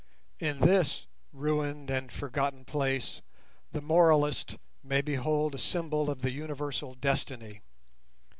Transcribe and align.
In 0.39 0.61
this 0.61 1.05
ruined 1.31 1.91
and 1.91 2.11
forgotten 2.11 2.65
place 2.65 3.21
the 3.71 3.81
moralist 3.81 4.57
may 4.83 5.01
behold 5.01 5.53
a 5.53 5.59
symbol 5.59 6.09
of 6.09 6.23
the 6.23 6.31
universal 6.33 6.95
destiny. 6.95 7.61